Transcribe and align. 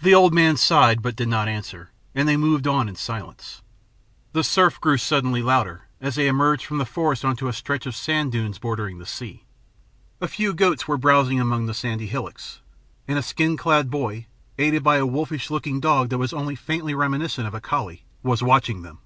The 0.00 0.14
old 0.14 0.32
man 0.32 0.56
sighed 0.56 1.02
but 1.02 1.14
did 1.14 1.28
not 1.28 1.46
answer, 1.46 1.90
and 2.14 2.26
they 2.26 2.38
moved 2.38 2.66
on 2.66 2.88
in 2.88 2.96
silence. 2.96 3.60
The 4.32 4.42
surf 4.42 4.80
grew 4.80 4.96
suddenly 4.96 5.42
louder, 5.42 5.88
as 6.00 6.14
they 6.14 6.26
emerged 6.26 6.64
from 6.64 6.78
the 6.78 6.86
forest 6.86 7.22
upon 7.22 7.46
a 7.46 7.52
stretch 7.52 7.84
of 7.84 7.94
sand 7.94 8.32
dunes 8.32 8.58
bordering 8.58 8.96
the 8.98 9.04
sea. 9.04 9.44
A 10.22 10.26
few 10.26 10.54
goats 10.54 10.88
were 10.88 10.96
browsing 10.96 11.38
among 11.38 11.66
the 11.66 11.74
sandy 11.74 12.06
hillocks, 12.06 12.60
and 13.06 13.18
a 13.18 13.22
skin 13.22 13.58
clad 13.58 13.90
boy, 13.90 14.26
aided 14.56 14.82
by 14.82 14.96
a 14.96 15.04
wolfish 15.04 15.50
looking 15.50 15.80
dog 15.80 16.08
that 16.08 16.16
was 16.16 16.32
only 16.32 16.54
faintly 16.56 16.94
reminiscent 16.94 17.46
of 17.46 17.52
a 17.52 17.60
collie, 17.60 18.06
was 18.22 18.42
watching 18.42 18.80
them. 18.80 19.00